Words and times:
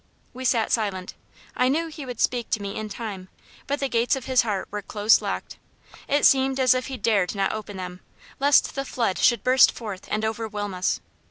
We 0.33 0.45
sat 0.45 0.71
silent. 0.71 1.13
I 1.55 1.67
knew 1.67 1.85
he 1.85 2.07
would 2.07 2.19
speak 2.19 2.49
to 2.49 2.59
me 2.59 2.75
in 2.75 2.89
time; 2.89 3.29
but 3.67 3.79
the 3.79 3.87
gates 3.87 4.15
of 4.15 4.25
his 4.25 4.41
heart 4.41 4.67
were 4.71 4.81
close 4.81 5.21
locked. 5.21 5.57
It 6.07 6.25
seemed 6.25 6.59
as 6.59 6.73
if 6.73 6.87
he 6.87 6.97
dared 6.97 7.35
not 7.35 7.53
open 7.53 7.77
them, 7.77 7.99
lest 8.39 8.73
the 8.73 8.83
flood 8.83 9.19
should 9.19 9.43
burst 9.43 9.71
forth 9.71 10.07
and 10.09 10.25
overwhelm 10.25 10.73
us. 10.73 11.01